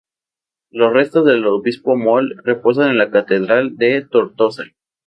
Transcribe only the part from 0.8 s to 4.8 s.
restos del obispo Moll reposan en la catedral de Tortosa.